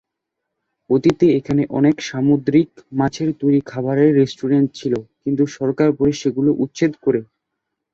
অতীতে 0.89 1.25
এখানে 1.39 1.63
অনেক 1.77 1.95
সামুদ্রিক-মাছের 2.09 3.29
তৈরি 3.41 3.59
খাবারের 3.67 4.09
রেস্টুরেন্ট 4.19 4.67
ছিলো 4.79 4.99
কিন্তু 5.23 5.43
সরকার 5.57 5.89
পরে 5.97 6.13
সেগুলো 6.21 6.49
উচ্ছেদ 6.63 6.91
করে। 7.05 7.21